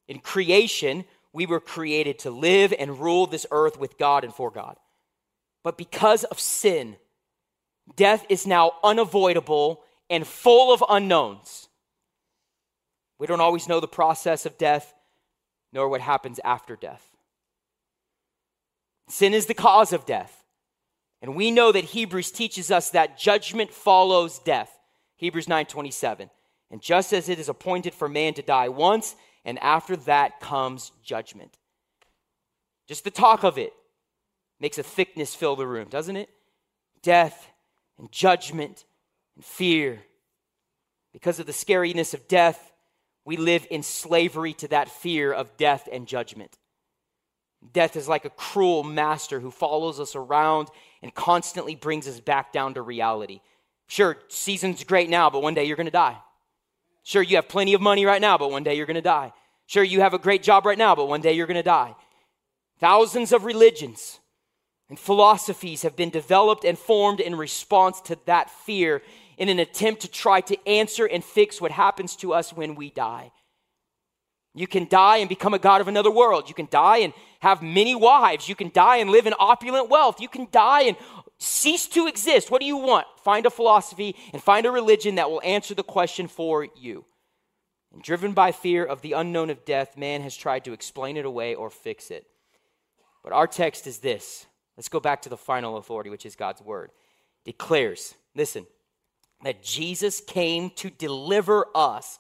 [0.08, 4.52] In creation, we were created to live and rule this earth with God and for
[4.52, 4.78] God.
[5.64, 6.96] But because of sin,
[7.96, 11.70] death is now unavoidable and full of unknowns.
[13.20, 14.94] We don't always know the process of death,
[15.72, 17.06] nor what happens after death.
[19.08, 20.44] Sin is the cause of death.
[21.22, 24.76] And we know that Hebrews teaches us that judgment follows death.
[25.22, 26.32] Hebrews 9:27.
[26.72, 30.92] And just as it is appointed for man to die once, and after that comes
[31.04, 31.58] judgment.
[32.88, 33.74] Just the talk of it
[34.60, 36.30] makes a thickness fill the room, doesn't it?
[37.04, 37.50] Death
[38.00, 38.84] and judgment
[39.36, 40.02] and fear.
[41.14, 42.72] Because of the scariness of death,
[43.24, 46.58] we live in slavery to that fear of death and judgment.
[47.74, 50.70] Death is like a cruel master who follows us around
[51.04, 53.42] and constantly brings us back down to reality.
[53.92, 56.18] Sure, season's great now, but one day you're going to die.
[57.04, 59.34] Sure, you have plenty of money right now, but one day you're going to die.
[59.66, 61.94] Sure, you have a great job right now, but one day you're going to die.
[62.80, 64.22] Thousands of religions
[64.88, 69.02] and philosophies have been developed and formed in response to that fear
[69.38, 72.92] in an attempt to try to answer and fix what happens to us when we
[72.92, 73.34] die.
[74.54, 76.50] You can die and become a god of another world.
[76.50, 78.48] You can die and have many wives.
[78.48, 80.20] You can die and live in opulent wealth.
[80.22, 80.98] You can die and
[81.42, 82.52] cease to exist.
[82.52, 83.08] What do you want?
[83.24, 87.06] Find a philosophy and find a religion that will answer the question for you.
[87.94, 91.26] And driven by fear of the unknown of death, man has tried to explain it
[91.26, 92.26] away or fix it.
[93.24, 94.46] But our text is this.
[94.78, 96.92] Let's go back to the final authority, which is God's word.
[97.44, 98.66] Declares, listen,
[99.44, 102.20] that Jesus came to deliver us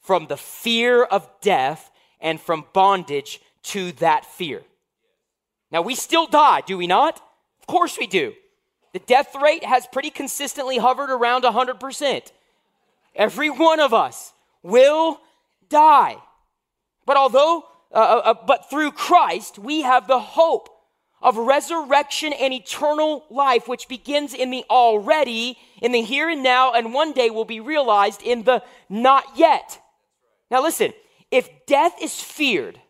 [0.00, 4.62] from the fear of death and from bondage to that fear.
[5.70, 7.20] Now, we still die, do we not?
[7.60, 8.34] Of course we do.
[8.96, 12.32] The death rate has pretty consistently hovered around 100%.
[13.14, 14.32] Every one of us
[14.62, 15.20] will
[15.68, 16.16] die.
[17.04, 20.70] But although, uh, uh, uh, but through Christ, we have the hope
[21.20, 26.72] of resurrection and eternal life, which begins in the already, in the here and now,
[26.72, 29.78] and one day will be realized in the not yet.
[30.50, 30.94] Now, listen,
[31.30, 32.80] if death is feared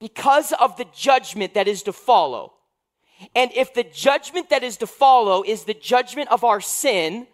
[0.00, 2.55] because of the judgment that is to follow,
[3.34, 7.26] and if the judgment that is to follow is the judgment of our sin,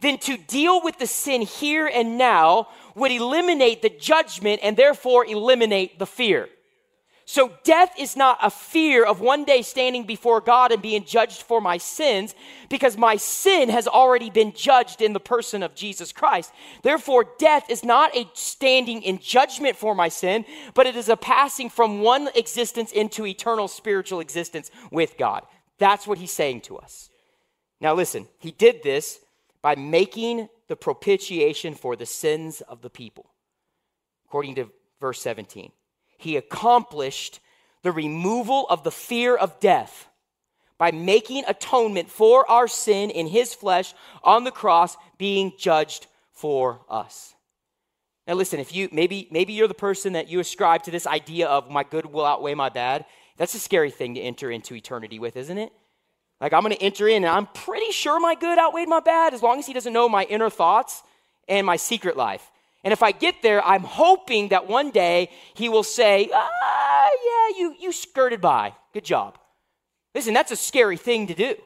[0.00, 5.26] then to deal with the sin here and now would eliminate the judgment and therefore
[5.26, 6.48] eliminate the fear.
[7.26, 11.42] So death is not a fear of one day standing before God and being judged
[11.42, 12.34] for my sins
[12.68, 16.52] because my sin has already been judged in the person of Jesus Christ.
[16.82, 21.16] Therefore, death is not a standing in judgment for my sin, but it is a
[21.16, 25.46] passing from one existence into eternal spiritual existence with God.
[25.78, 27.08] That's what he's saying to us.
[27.80, 29.18] Now, listen, he did this
[29.62, 33.30] by making the propitiation for the sins of the people,
[34.26, 35.72] according to verse 17
[36.24, 37.40] he accomplished
[37.82, 40.08] the removal of the fear of death
[40.78, 46.80] by making atonement for our sin in his flesh on the cross being judged for
[46.88, 47.34] us.
[48.26, 51.46] Now listen if you maybe maybe you're the person that you ascribe to this idea
[51.46, 53.04] of my good will outweigh my bad
[53.36, 55.72] that's a scary thing to enter into eternity with isn't it?
[56.40, 59.34] Like i'm going to enter in and i'm pretty sure my good outweighed my bad
[59.34, 61.02] as long as he doesn't know my inner thoughts
[61.48, 62.50] and my secret life
[62.84, 67.58] and if I get there, I'm hoping that one day he will say, ah, yeah,
[67.58, 68.74] you, you skirted by.
[68.92, 69.38] Good job.
[70.14, 71.56] Listen, that's a scary thing to do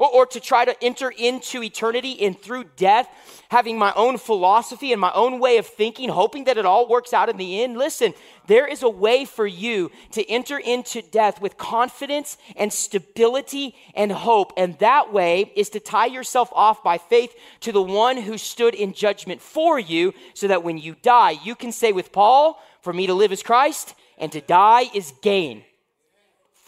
[0.00, 3.06] or, or to try to enter into eternity and through death,
[3.50, 7.12] having my own philosophy and my own way of thinking, hoping that it all works
[7.12, 7.76] out in the end.
[7.76, 8.14] Listen,
[8.46, 14.10] there is a way for you to enter into death with confidence and stability and
[14.10, 14.54] hope.
[14.56, 18.74] And that way is to tie yourself off by faith to the one who stood
[18.74, 22.94] in judgment for you, so that when you die, you can say with Paul, For
[22.94, 25.64] me to live is Christ, and to die is gain.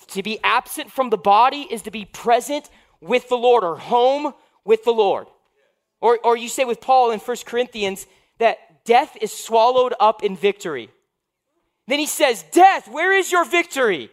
[0.08, 2.68] To be absent from the body is to be present
[3.02, 4.32] with the Lord or home
[4.64, 5.26] with the Lord.
[6.00, 8.06] Or, or you say with Paul in 1 Corinthians
[8.38, 10.88] that death is swallowed up in victory.
[11.86, 14.10] Then he says, Death, where is your victory?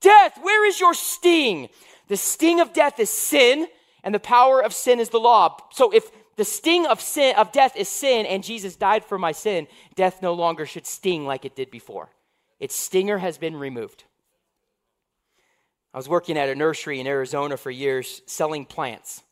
[0.00, 1.68] Death, where is your sting?
[2.08, 3.68] The sting of death is sin,
[4.02, 5.56] and the power of sin is the law.
[5.70, 9.32] So if the sting of sin of death is sin and Jesus died for my
[9.32, 12.10] sin, death no longer should sting like it did before.
[12.58, 14.04] Its stinger has been removed.
[15.94, 19.22] I was working at a nursery in Arizona for years selling plants.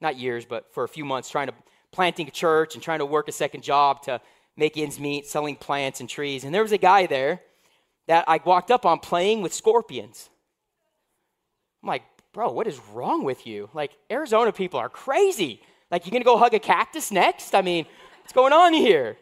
[0.00, 1.54] Not years, but for a few months, trying to
[1.90, 4.20] planting a church and trying to work a second job to
[4.56, 6.44] make ends meet, selling plants and trees.
[6.44, 7.40] And there was a guy there
[8.06, 10.30] that I walked up on playing with scorpions.
[11.82, 13.68] I'm like, bro, what is wrong with you?
[13.74, 15.62] Like, Arizona people are crazy.
[15.90, 17.54] Like, you're gonna go hug a cactus next?
[17.54, 17.86] I mean,
[18.20, 19.16] what's going on here?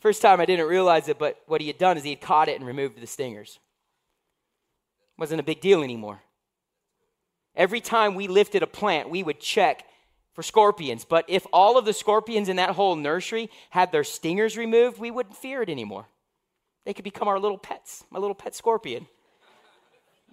[0.00, 2.48] First time I didn't realize it, but what he had done is he had caught
[2.48, 3.58] it and removed the stingers
[5.22, 6.20] wasn't a big deal anymore.
[7.54, 9.84] Every time we lifted a plant, we would check
[10.32, 11.04] for scorpions.
[11.04, 15.12] But if all of the scorpions in that whole nursery had their stingers removed, we
[15.12, 16.08] wouldn't fear it anymore.
[16.84, 19.06] They could become our little pets, my little pet scorpion.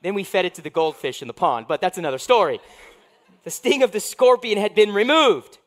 [0.02, 2.60] then we fed it to the goldfish in the pond, but that's another story.
[3.44, 5.60] The sting of the scorpion had been removed.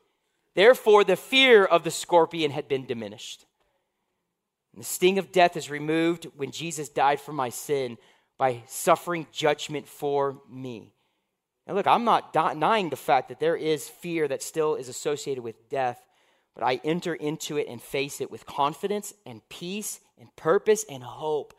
[0.53, 3.45] Therefore, the fear of the scorpion had been diminished.
[4.73, 7.97] And the sting of death is removed when Jesus died for my sin
[8.37, 10.93] by suffering judgment for me.
[11.65, 15.43] And look, I'm not denying the fact that there is fear that still is associated
[15.43, 15.99] with death,
[16.55, 21.03] but I enter into it and face it with confidence and peace and purpose and
[21.03, 21.53] hope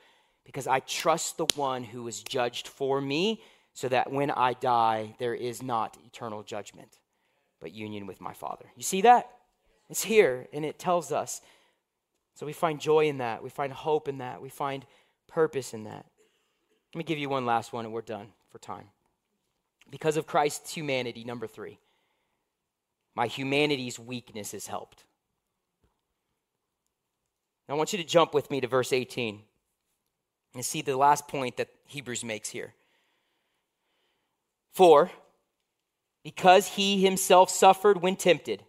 [0.44, 5.16] because I trust the one who was judged for me so that when I die,
[5.18, 6.98] there is not eternal judgment,
[7.60, 8.66] but union with my Father.
[8.76, 9.30] You see that?
[9.90, 11.40] It's here, and it tells us.
[12.34, 13.42] So we find joy in that.
[13.42, 14.40] We find hope in that.
[14.40, 14.84] We find
[15.28, 16.06] purpose in that.
[16.94, 18.86] Let me give you one last one and we're done for time.
[19.90, 21.80] Because of Christ's humanity, number three,
[23.16, 25.02] my humanity's weakness is helped.
[27.68, 29.40] Now, I want you to jump with me to verse 18
[30.54, 32.74] and see the last point that Hebrews makes here.
[34.72, 35.10] For,
[36.22, 38.62] because he himself suffered when tempted,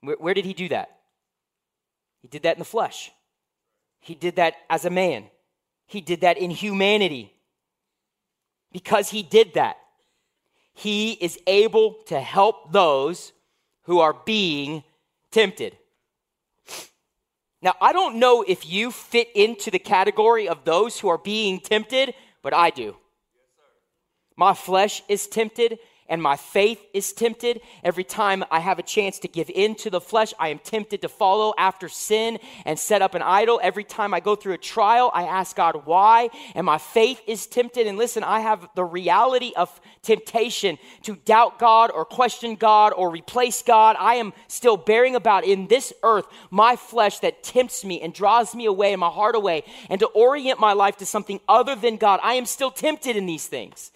[0.00, 0.98] where, where did he do that?
[2.22, 3.12] He did that in the flesh.
[4.00, 5.26] He did that as a man.
[5.86, 7.32] He did that in humanity.
[8.72, 9.76] Because he did that,
[10.72, 13.32] he is able to help those
[13.82, 14.82] who are being
[15.30, 15.76] tempted.
[17.60, 21.60] Now, I don't know if you fit into the category of those who are being
[21.60, 22.96] tempted, but I do.
[24.36, 25.78] My flesh is tempted
[26.12, 27.62] and my faith is tempted.
[27.82, 31.00] Every time I have a chance to give in to the flesh, I am tempted
[31.00, 33.58] to follow after sin and set up an idol.
[33.62, 37.46] Every time I go through a trial, I ask God why, and my faith is
[37.46, 37.86] tempted.
[37.86, 43.08] And listen, I have the reality of temptation to doubt God or question God or
[43.10, 43.96] replace God.
[43.98, 48.54] I am still bearing about in this earth my flesh that tempts me and draws
[48.54, 51.96] me away and my heart away, and to orient my life to something other than
[51.96, 52.20] God.
[52.22, 53.92] I am still tempted in these things.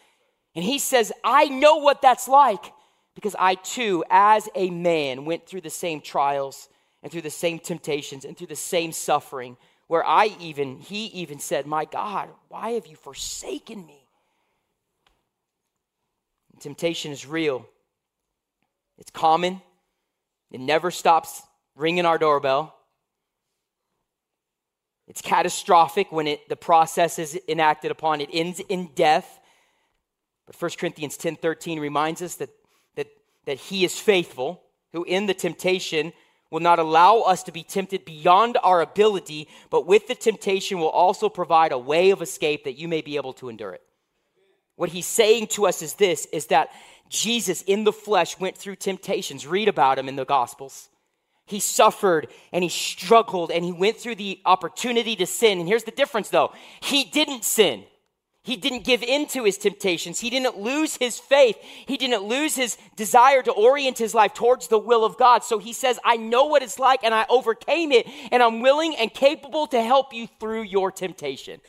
[0.57, 2.73] And he says, I know what that's like
[3.15, 6.69] because I too, as a man, went through the same trials
[7.03, 9.59] and through the same temptations and through the same suffering.
[9.87, 14.03] Where I even, he even said, My God, why have you forsaken me?
[16.59, 17.67] Temptation is real,
[18.97, 19.61] it's common,
[20.51, 21.43] it never stops
[21.75, 22.75] ringing our doorbell.
[25.07, 28.21] It's catastrophic when it, the process is enacted upon.
[28.21, 29.39] It ends in death.
[30.47, 32.51] But 1 Corinthians 10 13 reminds us that,
[32.95, 33.09] that,
[33.45, 36.13] that he is faithful, who in the temptation
[36.51, 40.89] will not allow us to be tempted beyond our ability, but with the temptation will
[40.89, 43.83] also provide a way of escape that you may be able to endure it.
[44.77, 46.71] What he's saying to us is this is that
[47.09, 49.47] Jesus in the flesh went through temptations.
[49.47, 50.89] Read about him in the Gospels.
[51.47, 55.61] He suffered and he struggled and he went through the opportunity to sin.
[55.61, 57.85] And here's the difference though he didn't sin.
[58.47, 60.21] He didn't give in to his temptations.
[60.21, 61.57] He didn't lose his faith.
[61.61, 65.43] He didn't lose his desire to orient his life towards the will of God.
[65.43, 68.95] So he says, I know what it's like and I overcame it, and I'm willing
[68.95, 71.61] and capable to help you through your temptation.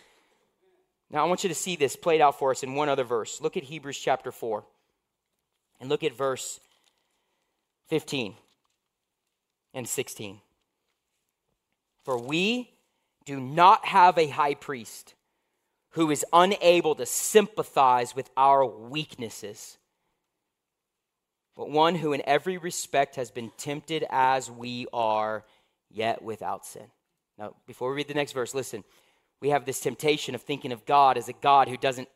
[1.10, 3.42] Now, I want you to see this played out for us in one other verse.
[3.42, 4.64] Look at Hebrews chapter 4
[5.80, 6.60] and look at verse
[7.88, 8.36] 15
[9.74, 10.42] and 16.
[12.06, 12.70] For we
[13.26, 15.16] do not have a high priest
[15.98, 19.80] who is unable to sympathize with our weaknesses,
[21.56, 25.44] but one who in every respect has been tempted as we are,
[25.90, 26.86] yet without sin.
[27.40, 28.84] Now, before we read the next verse, listen.
[29.42, 32.10] We have this temptation of thinking of God as a God who doesn't,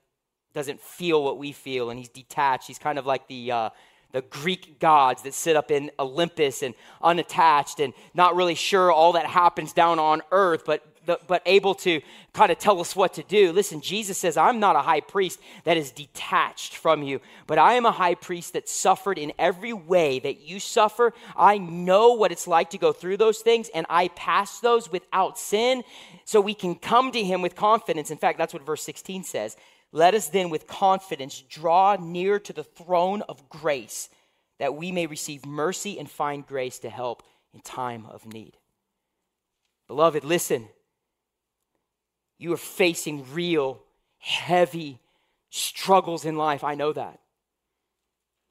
[0.53, 2.67] doesn't feel what we feel, and he's detached.
[2.67, 3.69] He's kind of like the, uh,
[4.11, 9.13] the Greek gods that sit up in Olympus and unattached and not really sure all
[9.13, 10.85] that happens down on earth, but
[11.27, 12.01] but able to
[12.33, 13.51] kind of tell us what to do.
[13.51, 17.73] Listen, Jesus says, I'm not a high priest that is detached from you, but I
[17.73, 21.13] am a high priest that suffered in every way that you suffer.
[21.35, 25.37] I know what it's like to go through those things, and I pass those without
[25.37, 25.83] sin,
[26.25, 28.11] so we can come to him with confidence.
[28.11, 29.57] In fact, that's what verse 16 says.
[29.91, 34.09] Let us then with confidence draw near to the throne of grace
[34.59, 38.57] that we may receive mercy and find grace to help in time of need.
[39.87, 40.69] Beloved, listen
[42.41, 43.79] you are facing real,
[44.17, 44.99] heavy
[45.51, 46.63] struggles in life.
[46.63, 47.19] I know that.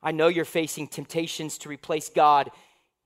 [0.00, 2.52] I know you're facing temptations to replace God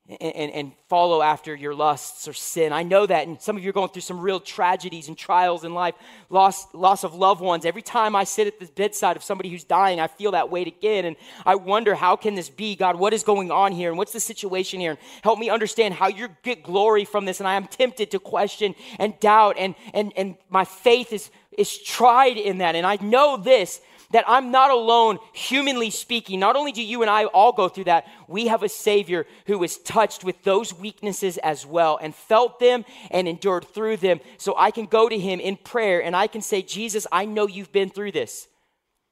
[0.08, 2.72] and, and, and, follow after your lusts or sin.
[2.72, 3.26] I know that.
[3.26, 5.94] And some of you are going through some real tragedies and trials in life,
[6.28, 7.64] loss, loss of loved ones.
[7.64, 10.68] Every time I sit at the bedside of somebody who's dying, I feel that weight
[10.68, 11.06] again.
[11.06, 12.76] And I wonder, how can this be?
[12.76, 13.88] God, what is going on here?
[13.88, 14.90] And what's the situation here?
[14.90, 17.40] And help me understand how you get glory from this.
[17.40, 19.56] And I am tempted to question and doubt.
[19.58, 22.76] And, and, and my faith is, is tried in that.
[22.76, 23.80] And I know this
[24.14, 26.38] that I'm not alone, humanly speaking.
[26.38, 29.58] Not only do you and I all go through that, we have a Savior who
[29.58, 34.20] was touched with those weaknesses as well and felt them and endured through them.
[34.38, 37.48] So I can go to Him in prayer and I can say, Jesus, I know
[37.48, 38.46] you've been through this.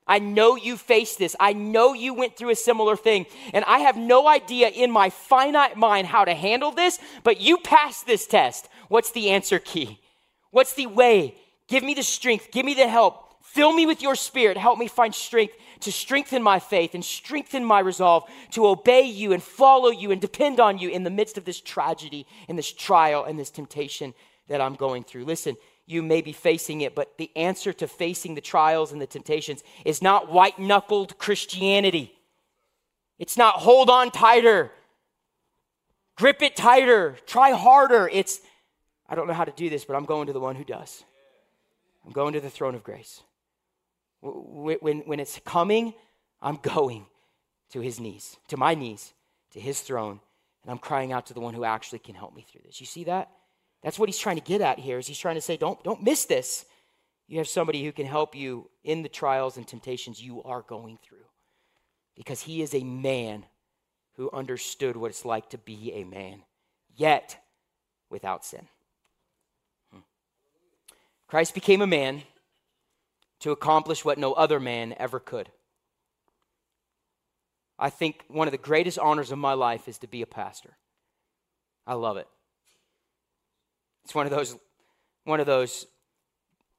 [0.07, 1.35] I know you faced this.
[1.41, 3.27] I know you went through a similar thing.
[3.53, 7.59] And I have no idea in my finite mind how to handle this, but you
[7.59, 8.69] passed this test.
[8.87, 9.99] What's the answer key?
[10.53, 11.35] What's the way?
[11.67, 12.53] Give me the strength.
[12.53, 13.22] Give me the help.
[13.43, 14.57] Fill me with your spirit.
[14.57, 19.33] Help me find strength to strengthen my faith and strengthen my resolve to obey you
[19.33, 22.73] and follow you and depend on you in the midst of this tragedy and this
[22.73, 24.15] trial and this temptation
[24.49, 25.25] that I'm going through.
[25.25, 29.07] Listen, you may be facing it, but the answer to facing the trials and the
[29.07, 32.15] temptations is not white knuckled Christianity.
[33.19, 34.71] It's not hold on tighter,
[36.17, 38.09] grip it tighter, try harder.
[38.13, 38.41] It's,
[39.09, 41.05] I don't know how to do this, but I'm going to the one who does.
[42.07, 43.23] I'm going to the throne of grace.
[44.23, 45.95] When, when it's coming,
[46.41, 47.07] I'm going
[47.71, 49.13] to his knees, to my knees,
[49.53, 50.21] to his throne,
[50.63, 52.81] and I'm crying out to the one who actually can help me through this.
[52.81, 53.31] You see that?
[53.83, 54.99] That's what he's trying to get at here.
[54.99, 56.65] Is he's trying to say, don't, don't miss this.
[57.27, 60.99] You have somebody who can help you in the trials and temptations you are going
[61.03, 61.25] through.
[62.15, 63.45] Because he is a man
[64.17, 66.43] who understood what it's like to be a man,
[66.95, 67.43] yet
[68.11, 68.69] without sin.
[69.93, 70.01] Hmm.
[71.27, 72.23] Christ became a man
[73.43, 75.51] to accomplish what no other man ever could.
[77.79, 80.77] I think one of the greatest honors of my life is to be a pastor.
[81.85, 82.29] I love it.
[84.05, 84.57] It's one of those,
[85.25, 85.87] one of those,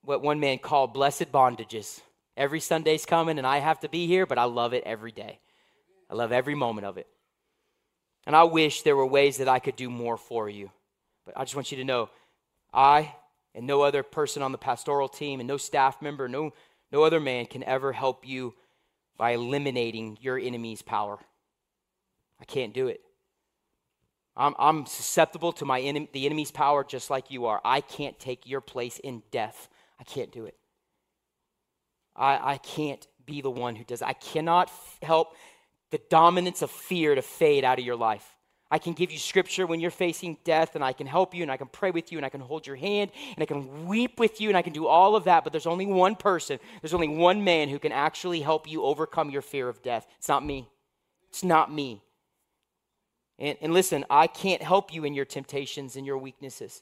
[0.04, 2.00] what one man called blessed bondages.
[2.38, 5.40] Every Sunday's coming and I have to be here, but I love it every day.
[6.10, 7.08] I love every moment of it.
[8.26, 10.72] And I wish there were ways that I could do more for you.
[11.26, 12.10] But I just want you to know
[12.74, 13.14] I
[13.56, 16.54] and no other person on the pastoral team and no staff member, no,
[16.92, 18.54] no other man can ever help you
[19.18, 21.20] by eliminating your enemy's power.
[22.40, 23.02] I can't do it.
[24.36, 27.62] I'm, I'm susceptible to my enemy, the enemy's power just like you are.
[27.64, 29.70] I can't take your place in death.
[30.00, 30.58] I can't do it.
[32.16, 34.02] I, I can't be the one who does.
[34.02, 35.36] I cannot f- help
[35.92, 38.36] the dominance of fear to fade out of your life.
[38.74, 41.52] I can give you scripture when you're facing death, and I can help you, and
[41.52, 44.20] I can pray with you, and I can hold your hand, and I can weep
[44.20, 45.44] with you, and I can do all of that.
[45.44, 49.30] But there's only one person, there's only one man who can actually help you overcome
[49.30, 50.08] your fear of death.
[50.18, 50.68] It's not me.
[51.30, 52.02] It's not me.
[53.38, 56.82] And, and listen, I can't help you in your temptations and your weaknesses.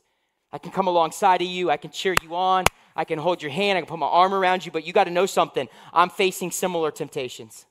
[0.54, 2.64] I can come alongside of you, I can cheer you on,
[2.96, 5.06] I can hold your hand, I can put my arm around you, but you got
[5.06, 5.68] to know something.
[5.92, 7.66] I'm facing similar temptations.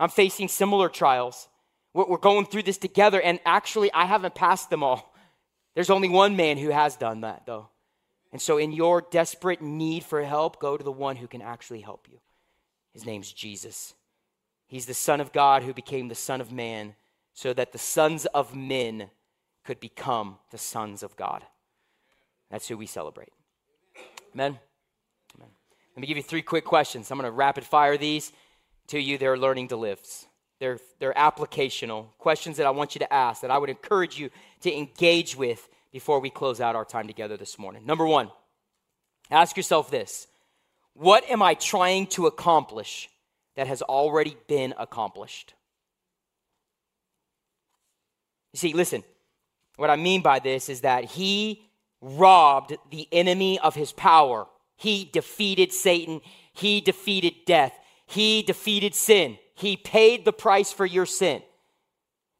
[0.00, 1.46] I'm facing similar trials.
[1.92, 5.12] We're going through this together, and actually, I haven't passed them all.
[5.74, 7.68] There's only one man who has done that, though.
[8.32, 11.80] And so, in your desperate need for help, go to the one who can actually
[11.80, 12.18] help you.
[12.92, 13.94] His name's Jesus.
[14.68, 16.94] He's the Son of God who became the Son of Man
[17.34, 19.10] so that the sons of men
[19.64, 21.44] could become the sons of God.
[22.50, 23.32] That's who we celebrate.
[24.34, 24.58] Amen.
[25.36, 25.50] Amen.
[25.96, 27.10] Let me give you three quick questions.
[27.10, 28.32] I'm going to rapid fire these
[28.88, 29.18] to you.
[29.18, 30.00] They're learning to live.
[30.60, 34.28] They're, they're applicational questions that I want you to ask, that I would encourage you
[34.60, 37.86] to engage with before we close out our time together this morning.
[37.86, 38.30] Number one,
[39.30, 40.26] ask yourself this
[40.92, 43.08] What am I trying to accomplish
[43.56, 45.54] that has already been accomplished?
[48.52, 49.02] You see, listen,
[49.76, 51.62] what I mean by this is that he
[52.02, 54.46] robbed the enemy of his power.
[54.76, 56.20] He defeated Satan,
[56.52, 57.72] he defeated death,
[58.06, 59.38] he defeated sin.
[59.60, 61.42] He paid the price for your sin.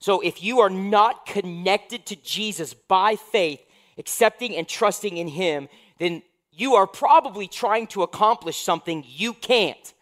[0.01, 3.61] So if you are not connected to Jesus by faith,
[3.99, 5.69] accepting and trusting in him,
[5.99, 9.93] then you are probably trying to accomplish something you can't.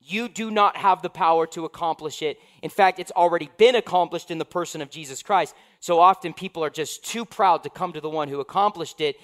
[0.00, 2.38] You do not have the power to accomplish it.
[2.62, 5.54] In fact, it's already been accomplished in the person of Jesus Christ.
[5.78, 9.16] So often people are just too proud to come to the one who accomplished it,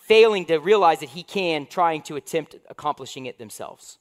[0.00, 3.98] failing to realize that he can, trying to attempt accomplishing it themselves.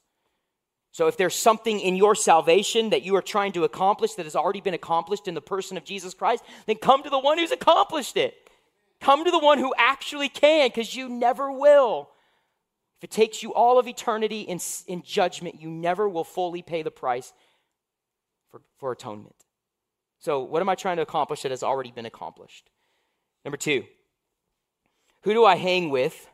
[0.97, 4.35] So if there's something in your salvation that you are trying to accomplish that has
[4.35, 7.51] already been accomplished in the person of Jesus Christ, then come to the one who's
[7.51, 8.33] accomplished it.
[8.99, 12.09] Come to the one who actually can, because you never will.
[12.97, 16.81] If it takes you all of eternity in, in judgment, you never will fully pay
[16.81, 17.31] the price
[18.49, 19.35] for, for atonement.
[20.17, 22.71] So, what am I trying to accomplish that has already been accomplished?
[23.45, 23.83] Number two,
[25.21, 26.27] who do I hang with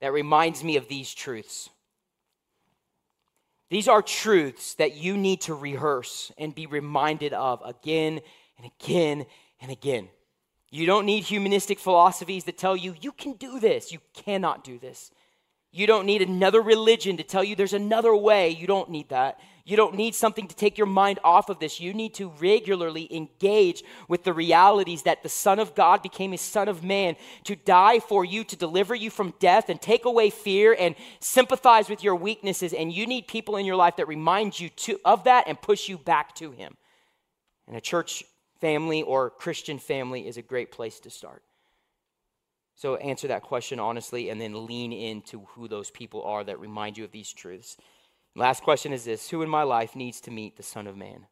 [0.00, 1.70] that reminds me of these truths?
[3.70, 8.20] These are truths that you need to rehearse and be reminded of again
[8.56, 9.26] and again
[9.60, 10.08] and again.
[10.70, 13.92] You don't need humanistic philosophies that tell you you can do this.
[13.92, 15.10] You cannot do this.
[15.70, 18.50] You don't need another religion to tell you there's another way.
[18.50, 19.38] You don't need that.
[19.68, 21.78] You don't need something to take your mind off of this.
[21.78, 26.38] You need to regularly engage with the realities that the Son of God became a
[26.38, 30.30] Son of Man to die for you, to deliver you from death and take away
[30.30, 32.72] fear and sympathize with your weaknesses.
[32.72, 35.86] And you need people in your life that remind you to, of that and push
[35.86, 36.74] you back to Him.
[37.66, 38.24] And a church
[38.62, 41.42] family or Christian family is a great place to start.
[42.74, 46.96] So answer that question honestly and then lean into who those people are that remind
[46.96, 47.76] you of these truths.
[48.34, 51.26] Last question is this Who in my life needs to meet the Son of Man?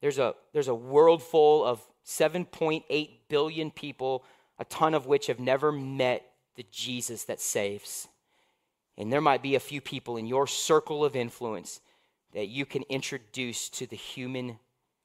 [0.00, 4.24] There's a, there's a world full of 7.8 billion people,
[4.58, 6.24] a ton of which have never met
[6.54, 8.08] the Jesus that saves.
[8.96, 11.80] And there might be a few people in your circle of influence
[12.32, 14.58] that you can introduce to the human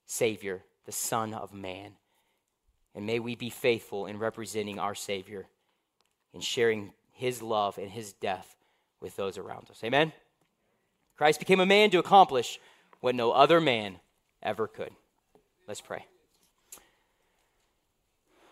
[0.05, 1.93] Savior, the Son of Man.
[2.95, 5.47] And may we be faithful in representing our Savior
[6.33, 8.55] and sharing his love and his death
[9.03, 9.81] with those around us.
[9.83, 10.11] Amen?
[11.17, 12.59] Christ became a man to accomplish
[13.01, 13.97] what no other man
[14.41, 14.91] ever could.
[15.67, 16.05] Let's pray.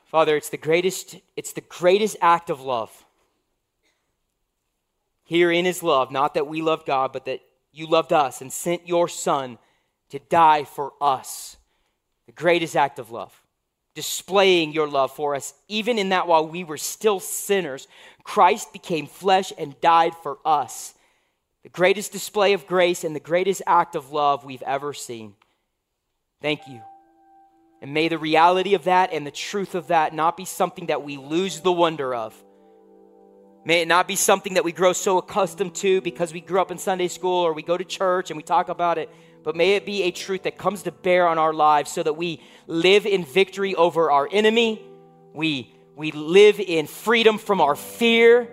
[0.05, 3.05] Father, it's the greatest, it's the greatest act of love.
[5.23, 7.39] Herein is love, not that we loved God, but that
[7.71, 9.57] you loved us and sent your son
[10.09, 11.55] to die for us.
[12.25, 13.40] The greatest act of love
[13.93, 17.87] displaying your love for us, even in that while we were still sinners,
[18.23, 20.93] Christ became flesh and died for us.
[21.63, 25.35] the greatest display of grace and the greatest act of love we've ever seen.
[26.41, 26.81] Thank you.
[27.81, 31.03] And may the reality of that and the truth of that not be something that
[31.03, 32.35] we lose the wonder of.
[33.63, 36.71] May it not be something that we grow so accustomed to because we grew up
[36.71, 39.09] in Sunday school or we go to church and we talk about it,
[39.43, 42.13] but may it be a truth that comes to bear on our lives so that
[42.13, 44.81] we live in victory over our enemy,
[45.33, 48.47] we, we live in freedom from our fear,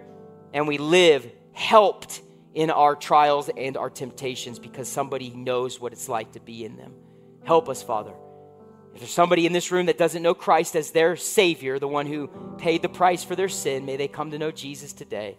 [0.53, 2.23] and we live helped
[2.55, 6.77] in our trials and our temptations because somebody knows what it's like to be in
[6.77, 6.95] them.
[7.45, 8.15] Help us, Father.
[8.95, 12.07] If there's somebody in this room that doesn't know Christ as their Savior, the one
[12.07, 12.29] who
[12.59, 15.37] paid the price for their sin, may they come to know Jesus today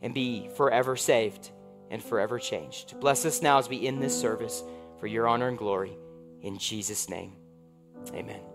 [0.00, 1.50] and be forever saved
[1.90, 2.98] and forever changed.
[3.00, 4.62] Bless us now as we end this service
[5.02, 5.98] for your honor and glory.
[6.42, 7.32] In Jesus' name,
[8.14, 8.51] amen.